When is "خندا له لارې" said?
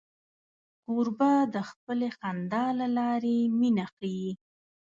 2.17-3.37